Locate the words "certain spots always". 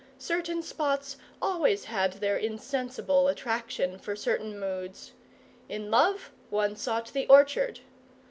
0.17-1.83